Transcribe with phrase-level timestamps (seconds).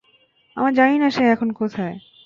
[0.57, 1.95] আমরা জানি না সে এখন কোথায়।